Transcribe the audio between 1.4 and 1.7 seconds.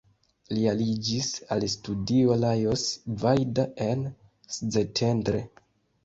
al